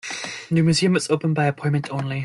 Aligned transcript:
The 0.49 0.63
museum 0.63 0.95
is 0.95 1.11
open 1.11 1.35
by 1.35 1.45
appointment 1.45 1.91
only. 1.91 2.19